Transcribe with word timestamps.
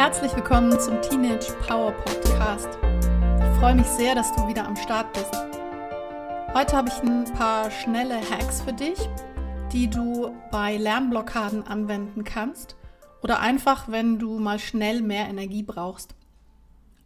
Herzlich 0.00 0.34
willkommen 0.34 0.80
zum 0.80 1.00
Teenage 1.02 1.52
Power 1.68 1.92
Podcast. 1.92 2.68
Ich 2.82 3.58
freue 3.60 3.74
mich 3.74 3.86
sehr, 3.86 4.14
dass 4.14 4.34
du 4.34 4.48
wieder 4.48 4.66
am 4.66 4.74
Start 4.74 5.12
bist. 5.12 5.34
Heute 6.54 6.76
habe 6.76 6.88
ich 6.88 7.02
ein 7.02 7.24
paar 7.34 7.70
schnelle 7.70 8.16
Hacks 8.16 8.62
für 8.62 8.72
dich, 8.72 8.98
die 9.72 9.88
du 9.88 10.34
bei 10.50 10.78
Lernblockaden 10.78 11.66
anwenden 11.66 12.24
kannst 12.24 12.76
oder 13.22 13.40
einfach, 13.40 13.88
wenn 13.88 14.18
du 14.18 14.38
mal 14.38 14.58
schnell 14.58 15.02
mehr 15.02 15.28
Energie 15.28 15.62
brauchst. 15.62 16.14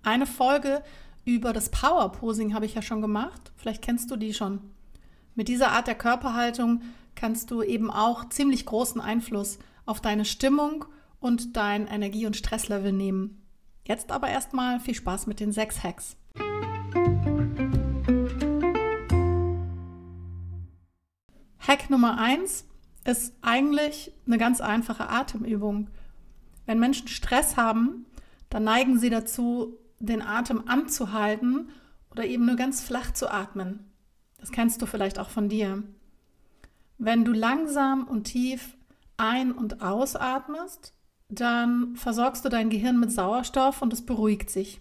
Eine 0.02 0.26
Folge 0.26 0.82
über 1.24 1.52
das 1.52 1.70
Power 1.70 2.12
Posing 2.12 2.54
habe 2.54 2.66
ich 2.66 2.74
ja 2.74 2.82
schon 2.82 3.00
gemacht. 3.00 3.52
Vielleicht 3.56 3.82
kennst 3.82 4.10
du 4.10 4.16
die 4.16 4.34
schon. 4.34 4.60
Mit 5.34 5.48
dieser 5.48 5.72
Art 5.72 5.86
der 5.86 5.94
Körperhaltung 5.94 6.82
kannst 7.14 7.50
du 7.50 7.62
eben 7.62 7.90
auch 7.90 8.28
ziemlich 8.28 8.66
großen 8.66 9.00
Einfluss 9.00 9.58
auf 9.86 10.00
deine 10.00 10.24
Stimmung 10.24 10.84
und 11.20 11.56
dein 11.56 11.86
Energie- 11.86 12.26
und 12.26 12.36
Stresslevel 12.36 12.92
nehmen. 12.92 13.42
Jetzt 13.86 14.12
aber 14.12 14.28
erstmal 14.28 14.80
viel 14.80 14.94
Spaß 14.94 15.26
mit 15.26 15.40
den 15.40 15.52
sechs 15.52 15.82
Hacks. 15.82 16.16
Hack 21.66 21.88
Nummer 21.88 22.18
eins 22.18 22.66
ist 23.04 23.34
eigentlich 23.42 24.12
eine 24.26 24.38
ganz 24.38 24.60
einfache 24.60 25.08
Atemübung. 25.08 25.88
Wenn 26.66 26.78
Menschen 26.78 27.08
Stress 27.08 27.56
haben, 27.56 28.06
dann 28.50 28.64
neigen 28.64 28.98
sie 28.98 29.10
dazu, 29.10 29.78
den 29.98 30.22
Atem 30.22 30.64
anzuhalten 30.66 31.70
oder 32.10 32.24
eben 32.24 32.46
nur 32.46 32.56
ganz 32.56 32.82
flach 32.82 33.12
zu 33.12 33.30
atmen. 33.30 33.90
Das 34.38 34.52
kennst 34.52 34.80
du 34.82 34.86
vielleicht 34.86 35.18
auch 35.18 35.30
von 35.30 35.48
dir. 35.48 35.82
Wenn 36.98 37.24
du 37.24 37.32
langsam 37.32 38.04
und 38.04 38.24
tief 38.24 38.76
ein- 39.16 39.52
und 39.52 39.82
ausatmest, 39.82 40.94
dann 41.28 41.96
versorgst 41.96 42.44
du 42.44 42.48
dein 42.48 42.70
Gehirn 42.70 43.00
mit 43.00 43.10
Sauerstoff 43.10 43.82
und 43.82 43.92
es 43.92 44.04
beruhigt 44.04 44.50
sich. 44.50 44.80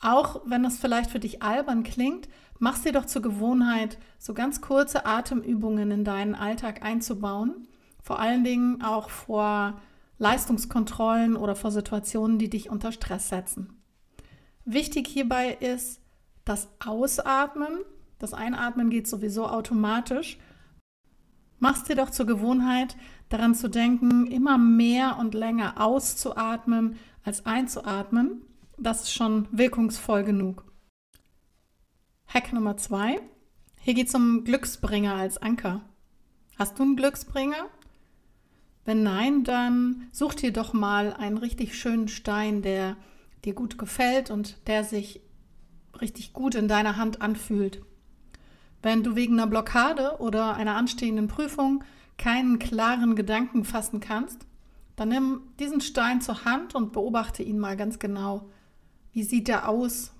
Auch 0.00 0.42
wenn 0.44 0.62
das 0.62 0.78
vielleicht 0.78 1.10
für 1.10 1.20
dich 1.20 1.42
albern 1.42 1.82
klingt, 1.82 2.28
mach 2.58 2.78
dir 2.78 2.92
doch 2.92 3.06
zur 3.06 3.22
Gewohnheit, 3.22 3.98
so 4.18 4.34
ganz 4.34 4.60
kurze 4.60 5.06
Atemübungen 5.06 5.90
in 5.90 6.04
deinen 6.04 6.34
Alltag 6.34 6.82
einzubauen. 6.82 7.66
Vor 8.02 8.20
allen 8.20 8.44
Dingen 8.44 8.82
auch 8.82 9.10
vor 9.10 9.80
Leistungskontrollen 10.18 11.36
oder 11.36 11.56
vor 11.56 11.70
Situationen, 11.70 12.38
die 12.38 12.50
dich 12.50 12.70
unter 12.70 12.92
Stress 12.92 13.28
setzen. 13.28 13.82
Wichtig 14.64 15.06
hierbei 15.06 15.56
ist 15.60 16.00
das 16.44 16.68
Ausatmen. 16.84 17.80
Das 18.18 18.32
Einatmen 18.32 18.90
geht 18.90 19.06
sowieso 19.06 19.46
automatisch. 19.46 20.38
Mach's 21.58 21.84
dir 21.84 21.96
doch 21.96 22.10
zur 22.10 22.26
Gewohnheit, 22.26 22.96
daran 23.28 23.54
zu 23.54 23.68
denken, 23.68 24.26
immer 24.26 24.58
mehr 24.58 25.18
und 25.18 25.34
länger 25.34 25.80
auszuatmen 25.80 26.98
als 27.24 27.46
einzuatmen. 27.46 28.42
Das 28.78 29.02
ist 29.02 29.12
schon 29.12 29.48
wirkungsvoll 29.52 30.22
genug. 30.22 30.64
Hack 32.26 32.52
Nummer 32.52 32.76
zwei. 32.76 33.20
Hier 33.80 33.94
geht 33.94 34.08
es 34.08 34.14
um 34.14 34.44
Glücksbringer 34.44 35.14
als 35.14 35.38
Anker. 35.38 35.82
Hast 36.58 36.78
du 36.78 36.82
einen 36.82 36.96
Glücksbringer? 36.96 37.68
Wenn 38.86 39.02
nein, 39.02 39.42
dann 39.42 40.06
such 40.12 40.34
dir 40.34 40.52
doch 40.52 40.72
mal 40.72 41.12
einen 41.12 41.38
richtig 41.38 41.76
schönen 41.76 42.06
Stein, 42.06 42.62
der 42.62 42.96
dir 43.44 43.52
gut 43.52 43.78
gefällt 43.78 44.30
und 44.30 44.56
der 44.68 44.84
sich 44.84 45.20
richtig 46.00 46.32
gut 46.32 46.54
in 46.54 46.68
deiner 46.68 46.96
Hand 46.96 47.20
anfühlt. 47.20 47.82
Wenn 48.82 49.02
du 49.02 49.16
wegen 49.16 49.34
einer 49.34 49.48
Blockade 49.48 50.18
oder 50.20 50.54
einer 50.54 50.76
anstehenden 50.76 51.26
Prüfung 51.26 51.82
keinen 52.16 52.60
klaren 52.60 53.16
Gedanken 53.16 53.64
fassen 53.64 53.98
kannst, 53.98 54.46
dann 54.94 55.08
nimm 55.08 55.40
diesen 55.58 55.80
Stein 55.80 56.20
zur 56.20 56.44
Hand 56.44 56.76
und 56.76 56.92
beobachte 56.92 57.42
ihn 57.42 57.58
mal 57.58 57.76
ganz 57.76 57.98
genau. 57.98 58.48
Wie 59.12 59.24
sieht 59.24 59.48
er 59.48 59.68
aus? 59.68 60.12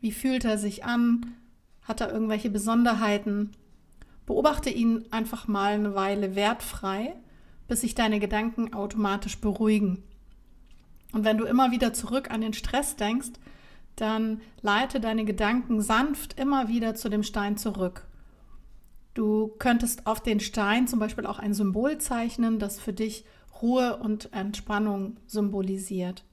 Wie 0.00 0.12
fühlt 0.12 0.44
er 0.44 0.56
sich 0.56 0.84
an? 0.84 1.34
Hat 1.82 2.00
er 2.00 2.12
irgendwelche 2.12 2.48
Besonderheiten? 2.48 3.56
Beobachte 4.24 4.70
ihn 4.70 5.06
einfach 5.10 5.48
mal 5.48 5.72
eine 5.72 5.96
Weile 5.96 6.36
wertfrei, 6.36 7.16
bis 7.68 7.82
sich 7.82 7.94
deine 7.94 8.18
Gedanken 8.18 8.72
automatisch 8.74 9.38
beruhigen. 9.38 10.02
Und 11.12 11.24
wenn 11.24 11.38
du 11.38 11.44
immer 11.44 11.70
wieder 11.70 11.92
zurück 11.92 12.30
an 12.30 12.40
den 12.40 12.52
Stress 12.54 12.96
denkst, 12.96 13.30
dann 13.96 14.40
leite 14.62 15.00
deine 15.00 15.24
Gedanken 15.24 15.80
sanft 15.80 16.38
immer 16.38 16.68
wieder 16.68 16.94
zu 16.94 17.08
dem 17.08 17.22
Stein 17.22 17.56
zurück. 17.56 18.06
Du 19.14 19.48
könntest 19.58 20.06
auf 20.06 20.22
den 20.22 20.40
Stein 20.40 20.86
zum 20.86 20.98
Beispiel 20.98 21.26
auch 21.26 21.38
ein 21.38 21.54
Symbol 21.54 21.98
zeichnen, 21.98 22.58
das 22.58 22.78
für 22.78 22.92
dich 22.92 23.24
Ruhe 23.60 23.96
und 23.96 24.32
Entspannung 24.32 25.16
symbolisiert. 25.26 26.24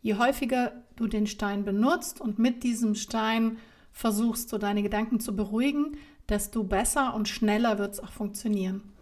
Je 0.00 0.16
häufiger 0.16 0.72
du 0.96 1.06
den 1.06 1.26
Stein 1.26 1.64
benutzt 1.64 2.20
und 2.20 2.38
mit 2.38 2.62
diesem 2.64 2.94
Stein 2.94 3.58
versuchst 3.92 4.52
du 4.52 4.58
deine 4.58 4.82
Gedanken 4.82 5.20
zu 5.20 5.36
beruhigen, 5.36 5.96
desto 6.28 6.64
besser 6.64 7.14
und 7.14 7.28
schneller 7.28 7.78
wird 7.78 7.94
es 7.94 8.00
auch 8.00 8.10
funktionieren. 8.10 8.93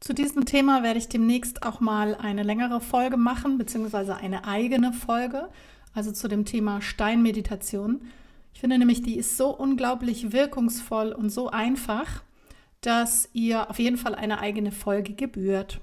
Zu 0.00 0.14
diesem 0.14 0.46
Thema 0.46 0.82
werde 0.82 0.98
ich 0.98 1.08
demnächst 1.08 1.62
auch 1.62 1.80
mal 1.80 2.14
eine 2.14 2.42
längere 2.42 2.80
Folge 2.80 3.16
machen, 3.16 3.58
beziehungsweise 3.58 4.16
eine 4.16 4.46
eigene 4.46 4.92
Folge, 4.92 5.48
also 5.92 6.10
zu 6.10 6.26
dem 6.26 6.44
Thema 6.44 6.80
Steinmeditation. 6.80 8.00
Ich 8.54 8.60
finde 8.60 8.78
nämlich, 8.78 9.02
die 9.02 9.16
ist 9.16 9.36
so 9.36 9.54
unglaublich 9.54 10.32
wirkungsvoll 10.32 11.12
und 11.12 11.30
so 11.30 11.50
einfach 11.50 12.22
dass 12.80 13.28
ihr 13.32 13.68
auf 13.68 13.78
jeden 13.78 13.98
Fall 13.98 14.14
eine 14.14 14.40
eigene 14.40 14.72
Folge 14.72 15.14
gebührt. 15.14 15.80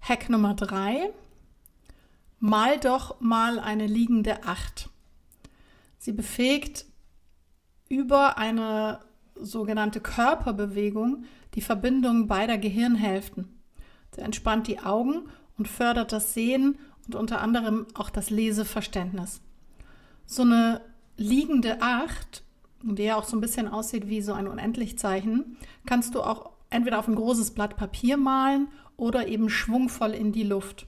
Hack 0.00 0.28
Nummer 0.28 0.54
drei: 0.54 1.12
Mal 2.40 2.78
doch 2.80 3.20
mal 3.20 3.58
eine 3.58 3.86
liegende 3.86 4.44
Acht. 4.44 4.90
Sie 5.98 6.12
befähigt 6.12 6.84
über 7.88 8.38
eine 8.38 9.00
sogenannte 9.36 10.00
Körperbewegung 10.00 11.24
die 11.54 11.60
Verbindung 11.60 12.26
beider 12.26 12.58
Gehirnhälften. 12.58 13.48
Sie 14.14 14.20
entspannt 14.20 14.66
die 14.66 14.80
Augen 14.80 15.28
und 15.58 15.68
fördert 15.68 16.12
das 16.12 16.34
Sehen 16.34 16.78
und 17.06 17.14
unter 17.14 17.40
anderem 17.40 17.86
auch 17.94 18.10
das 18.10 18.30
Leseverständnis. 18.30 19.40
So 20.26 20.42
eine 20.42 20.80
liegende 21.16 21.82
Acht 21.82 22.42
der 22.82 23.16
auch 23.16 23.24
so 23.24 23.36
ein 23.36 23.40
bisschen 23.40 23.68
aussieht 23.68 24.08
wie 24.08 24.22
so 24.22 24.32
ein 24.32 24.48
Unendlichzeichen, 24.48 25.56
kannst 25.86 26.14
du 26.14 26.22
auch 26.22 26.50
entweder 26.70 26.98
auf 26.98 27.08
ein 27.08 27.14
großes 27.14 27.52
Blatt 27.52 27.76
Papier 27.76 28.16
malen 28.16 28.68
oder 28.96 29.28
eben 29.28 29.48
schwungvoll 29.48 30.12
in 30.12 30.32
die 30.32 30.42
Luft. 30.42 30.86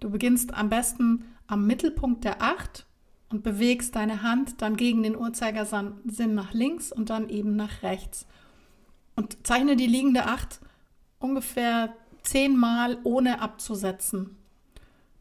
Du 0.00 0.10
beginnst 0.10 0.54
am 0.54 0.70
besten 0.70 1.24
am 1.46 1.66
Mittelpunkt 1.66 2.24
der 2.24 2.40
Acht 2.42 2.86
und 3.30 3.42
bewegst 3.42 3.96
deine 3.96 4.22
Hand 4.22 4.62
dann 4.62 4.76
gegen 4.76 5.02
den 5.02 5.16
Uhrzeigersinn 5.16 6.34
nach 6.34 6.54
links 6.54 6.92
und 6.92 7.10
dann 7.10 7.28
eben 7.28 7.56
nach 7.56 7.82
rechts. 7.82 8.26
Und 9.18 9.44
zeichne 9.44 9.74
die 9.74 9.88
liegende 9.88 10.26
Acht 10.26 10.60
ungefähr 11.18 11.92
zehnmal 12.22 12.98
ohne 13.02 13.40
abzusetzen. 13.40 14.36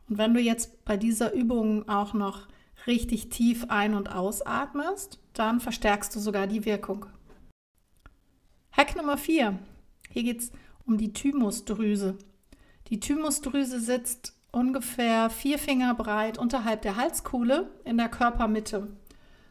Und 0.08 0.20
wenn 0.20 0.36
du 0.36 0.40
jetzt 0.40 0.86
bei 0.86 0.98
dieser 0.98 1.34
Übung 1.34 1.90
auch 1.90 2.14
noch 2.14 2.48
richtig 2.86 3.30
tief 3.30 3.66
ein- 3.70 3.96
und 3.96 4.12
ausatmest, 4.12 5.18
dann 5.34 5.60
verstärkst 5.60 6.16
du 6.16 6.20
sogar 6.20 6.46
die 6.46 6.64
Wirkung. 6.64 7.08
Hack 8.72 8.96
Nummer 8.96 9.18
4. 9.18 9.58
Hier 10.12 10.24
geht 10.24 10.42
es 10.42 10.52
um 10.86 11.00
die 11.00 11.12
Thymusdrüse. 11.12 12.20
Die 12.90 13.00
Thymusdrüse 13.00 13.80
sitzt 13.80 14.38
ungefähr 14.52 15.32
vier 15.32 15.58
Finger 15.58 15.96
breit 15.96 16.38
unterhalb 16.38 16.84
der 16.84 16.98
Halskuhle 16.98 17.72
in 17.84 17.98
der 17.98 18.10
Körpermitte. 18.10 18.96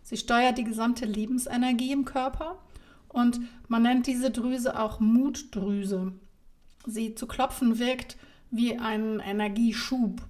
Sie 0.04 0.16
steuert 0.16 0.56
die 0.56 0.62
gesamte 0.62 1.04
Lebensenergie 1.04 1.90
im 1.90 2.04
Körper 2.04 2.62
und 3.16 3.40
man 3.66 3.82
nennt 3.82 4.06
diese 4.06 4.30
Drüse 4.30 4.78
auch 4.78 5.00
Mutdrüse. 5.00 6.12
Sie 6.84 7.14
zu 7.14 7.26
klopfen 7.26 7.78
wirkt 7.78 8.18
wie 8.50 8.78
ein 8.78 9.20
Energieschub. 9.20 10.20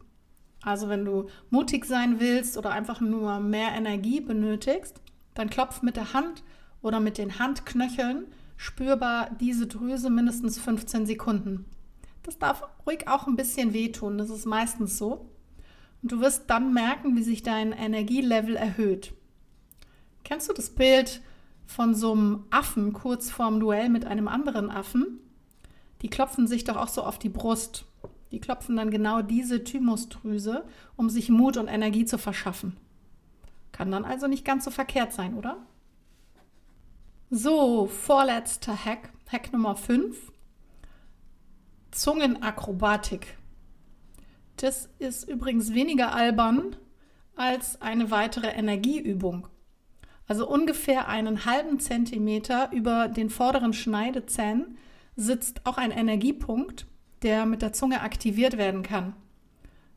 Also 0.63 0.89
wenn 0.89 1.05
du 1.05 1.29
mutig 1.51 1.85
sein 1.85 2.21
willst 2.21 2.57
oder 2.57 2.71
einfach 2.71 3.01
nur 3.01 3.41
mehr 3.41 3.73
Energie 3.73 4.21
benötigst, 4.21 5.01
dann 5.35 5.51
klopf 5.51 5.83
mit 5.83 5.97
der 5.97 6.13
Hand 6.13 6.45
oder 6.81 7.01
mit 7.01 7.19
den 7.19 7.41
Handknöcheln 7.41 8.27
spürbar 8.57 9.31
diese 9.41 9.67
Drüse 9.67 10.09
mindestens 10.09 10.57
15 10.61 11.07
Sekunden. 11.07 11.65
Das 12.23 12.39
darf 12.39 12.63
ruhig 12.87 13.09
auch 13.09 13.27
ein 13.27 13.35
bisschen 13.35 13.73
wehtun, 13.73 14.17
das 14.17 14.31
ist 14.31 14.47
meistens 14.47 14.97
so. 14.97 15.29
Und 16.03 16.13
du 16.13 16.21
wirst 16.21 16.49
dann 16.51 16.73
merken, 16.73 17.17
wie 17.17 17.25
sich 17.25 17.43
dein 17.43 17.73
Energielevel 17.73 18.55
erhöht. 18.55 19.13
Kennst 20.23 20.49
du 20.49 20.53
das 20.53 20.71
Bild 20.71 21.21
von 21.67 21.95
so 21.95 22.13
einem 22.13 22.45
Affen 22.51 22.93
kurz 22.93 23.31
vorm 23.31 23.61
Duell 23.61 23.89
mit 23.89 24.05
einem 24.05 24.29
anderen 24.29 24.71
Affen? 24.71 25.21
Die 26.03 26.09
klopfen 26.09 26.47
sich 26.47 26.65
doch 26.65 26.77
auch 26.77 26.89
so 26.89 27.03
auf 27.03 27.19
die 27.19 27.29
Brust. 27.29 27.85
Die 28.31 28.41
klopfen 28.41 28.77
dann 28.77 28.91
genau 28.91 29.23
diese 29.23 29.65
Thymusdrüse, 29.65 30.65
um 30.97 31.11
sich 31.11 31.29
Mut 31.29 31.57
und 31.57 31.69
Energie 31.69 32.05
zu 32.05 32.19
verschaffen. 32.19 32.77
Kann 33.73 33.91
dann 33.91 34.05
also 34.05 34.27
nicht 34.27 34.45
ganz 34.45 34.65
so 34.65 34.71
verkehrt 34.71 35.13
sein, 35.13 35.35
oder? 35.35 35.59
So, 37.31 37.87
vorletzter 37.87 38.85
Hack, 38.85 39.11
Hack 39.31 39.53
Nummer 39.53 39.77
5. 39.77 40.33
Zungenakrobatik. 41.91 43.37
Das 44.57 44.89
ist 44.99 45.29
übrigens 45.29 45.75
weniger 45.75 46.15
albern 46.15 46.77
als 47.35 47.83
eine 47.83 48.11
weitere 48.11 48.49
Energieübung. 48.49 49.49
Also 50.27 50.49
ungefähr 50.49 51.09
einen 51.09 51.45
halben 51.45 51.79
Zentimeter 51.79 52.71
über 52.73 53.09
den 53.09 53.31
vorderen 53.31 53.73
Schneidezähnen 53.73 54.77
sitzt 55.15 55.65
auch 55.65 55.79
ein 55.79 55.93
Energiepunkt, 55.93 56.87
der 57.23 57.47
mit 57.47 57.63
der 57.63 57.73
Zunge 57.73 58.01
aktiviert 58.03 58.59
werden 58.59 58.83
kann. 58.83 59.15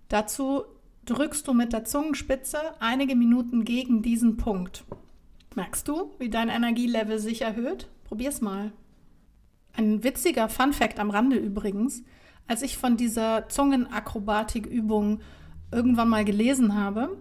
Dazu 0.07 0.63
drückst 1.05 1.47
du 1.47 1.53
mit 1.53 1.73
der 1.73 1.83
Zungenspitze 1.83 2.59
einige 2.79 3.15
Minuten 3.15 3.65
gegen 3.65 4.01
diesen 4.01 4.37
Punkt. 4.37 4.85
Merkst 5.55 5.87
du, 5.87 6.11
wie 6.19 6.29
dein 6.29 6.49
Energielevel 6.49 7.19
sich 7.19 7.41
erhöht? 7.41 7.87
Probier's 8.05 8.41
mal. 8.41 8.71
Ein 9.73 10.03
witziger 10.03 10.47
Fun-Fact 10.49 10.99
am 10.99 11.09
Rande 11.09 11.37
übrigens: 11.37 12.03
Als 12.47 12.61
ich 12.61 12.77
von 12.77 12.97
dieser 12.97 13.49
Zungenakrobatikübung 13.49 15.21
irgendwann 15.71 16.09
mal 16.09 16.25
gelesen 16.25 16.75
habe, 16.75 17.17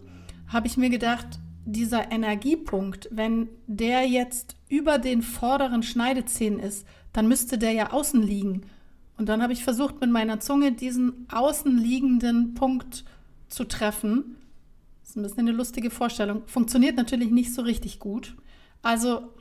habe 0.49 0.67
ich 0.67 0.77
mir 0.77 0.91
gedacht, 0.91 1.41
dieser 1.73 2.11
Energiepunkt, 2.11 3.09
wenn 3.11 3.49
der 3.67 4.07
jetzt 4.09 4.57
über 4.69 4.99
den 4.99 5.21
vorderen 5.21 5.83
Schneidezähnen 5.83 6.61
ist, 6.61 6.87
dann 7.13 7.29
müsste 7.29 7.59
der 7.59 7.73
ja 7.73 7.93
außen 7.93 8.23
liegen. 8.23 8.63
Und 9.19 9.29
dann 9.29 9.43
habe 9.43 9.53
ich 9.53 9.65
versucht, 9.65 10.01
mit 10.01 10.11
meiner 10.11 10.41
Zunge 10.41 10.73
diesen 10.73 11.27
außen 11.31 11.77
liegenden 11.77 12.55
Punkt 12.55 13.05
zu 13.49 13.65
treffen. 13.65 14.37
Das 15.03 15.11
ist 15.11 15.17
ein 15.17 15.23
bisschen 15.23 15.41
eine 15.41 15.53
lustige 15.53 15.91
Vorstellung. 15.91 16.43
Funktioniert 16.47 16.97
natürlich 16.97 17.31
nicht 17.31 17.53
so 17.53 17.63
richtig 17.63 17.99
gut. 17.99 18.35
Also 18.81 19.33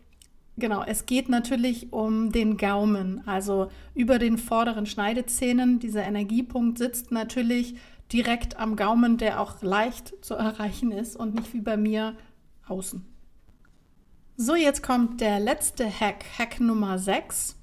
genau, 0.58 0.84
es 0.84 1.06
geht 1.06 1.30
natürlich 1.30 1.94
um 1.94 2.32
den 2.34 2.58
Gaumen. 2.58 3.26
Also 3.26 3.70
über 3.94 4.20
den 4.20 4.38
vorderen 4.38 4.86
Schneidezähnen. 4.86 5.80
Dieser 5.80 6.04
Energiepunkt 6.04 6.78
sitzt 6.78 7.12
natürlich 7.12 7.76
direkt 8.12 8.58
am 8.58 8.76
Gaumen, 8.76 9.18
der 9.18 9.40
auch 9.42 9.62
leicht 9.62 10.14
zu 10.24 10.36
erreichen 10.36 10.92
ist 10.92 11.16
und 11.16 11.36
nicht 11.36 11.54
wie 11.54 11.62
bei 11.62 11.78
mir 11.78 12.16
außen. 12.68 13.06
So, 14.38 14.56
jetzt 14.56 14.84
kommt 14.84 15.20
der 15.20 15.40
letzte 15.40 15.90
Hack, 15.90 16.24
Hack 16.38 16.60
Nummer 16.60 17.00
6. 17.00 17.56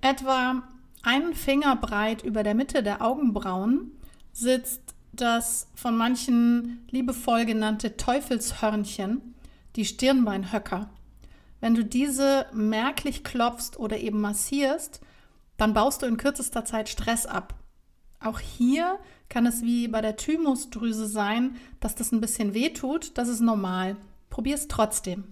Etwa 0.00 0.62
einen 1.02 1.34
Finger 1.34 1.76
breit 1.76 2.22
über 2.22 2.42
der 2.42 2.54
Mitte 2.54 2.82
der 2.82 3.02
Augenbrauen 3.02 3.92
sitzt 4.32 4.94
das 5.12 5.66
von 5.74 5.96
manchen 5.96 6.86
liebevoll 6.90 7.44
genannte 7.44 7.96
Teufelshörnchen, 7.96 9.34
die 9.76 9.84
Stirnbeinhöcker. 9.84 10.90
Wenn 11.60 11.74
du 11.74 11.84
diese 11.84 12.46
merklich 12.52 13.24
klopfst 13.24 13.78
oder 13.78 13.98
eben 13.98 14.20
massierst, 14.20 15.00
dann 15.56 15.74
baust 15.74 16.02
du 16.02 16.06
in 16.06 16.16
kürzester 16.16 16.64
Zeit 16.64 16.88
Stress 16.88 17.26
ab. 17.26 17.54
Auch 18.22 18.38
hier 18.38 18.98
kann 19.28 19.46
es 19.46 19.62
wie 19.62 19.88
bei 19.88 20.00
der 20.00 20.16
Thymusdrüse 20.16 21.06
sein, 21.06 21.56
dass 21.80 21.94
das 21.94 22.12
ein 22.12 22.20
bisschen 22.20 22.52
weh 22.52 22.70
tut. 22.70 23.16
Das 23.16 23.28
ist 23.28 23.40
normal. 23.40 23.96
Probier 24.28 24.54
es 24.56 24.68
trotzdem. 24.68 25.24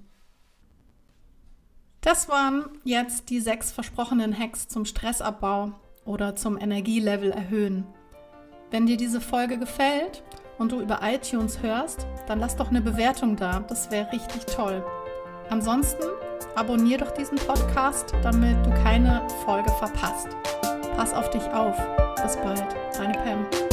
Das 2.00 2.28
waren 2.28 2.64
jetzt 2.84 3.28
die 3.28 3.40
sechs 3.40 3.70
versprochenen 3.72 4.36
Hacks 4.36 4.68
zum 4.68 4.84
Stressabbau 4.84 5.72
oder 6.04 6.36
zum 6.36 6.56
Energielevel 6.58 7.30
erhöhen. 7.30 7.84
Wenn 8.70 8.86
dir 8.86 8.96
diese 8.96 9.20
Folge 9.20 9.58
gefällt 9.58 10.22
und 10.58 10.72
du 10.72 10.80
über 10.80 11.00
iTunes 11.02 11.62
hörst, 11.62 12.06
dann 12.26 12.40
lass 12.40 12.56
doch 12.56 12.70
eine 12.70 12.80
Bewertung 12.80 13.36
da. 13.36 13.60
Das 13.60 13.90
wäre 13.90 14.12
richtig 14.12 14.46
toll. 14.46 14.84
Ansonsten 15.50 16.04
abonnier 16.54 16.98
doch 16.98 17.10
diesen 17.10 17.38
Podcast, 17.38 18.14
damit 18.22 18.64
du 18.64 18.70
keine 18.82 19.26
Folge 19.44 19.70
verpasst. 19.72 20.28
Pass 20.98 21.14
auf 21.14 21.30
dich 21.30 21.44
auf. 21.52 21.76
Bis 22.20 22.36
bald. 22.38 22.66
Deine 22.96 23.12
Pam. 23.12 23.67